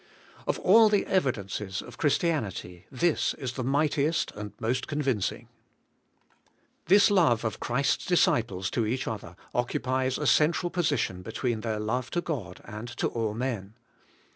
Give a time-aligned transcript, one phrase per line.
[0.47, 5.47] Of all the evidences of Christianity, this is the mightiest and most convincing.
[6.87, 11.79] This love of Christ's disciples to each other occu pies a central position between their
[11.79, 13.75] love to God and to all men.